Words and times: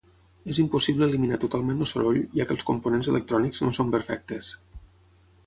És 0.51 0.59
impossible 0.61 1.09
eliminar 1.11 1.37
totalment 1.43 1.83
el 1.87 1.89
soroll, 1.91 2.17
ja 2.39 2.47
que 2.49 2.57
els 2.57 2.67
components 2.71 3.11
electrònics 3.15 3.63
no 3.67 3.71
són 3.81 3.95
perfectes. 3.99 4.51